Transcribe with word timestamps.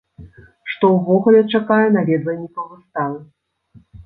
Што 0.71 0.89
ўвогуле 0.95 1.41
чакае 1.59 1.85
наведвальнікаў 1.99 2.65
выставы? 2.73 3.23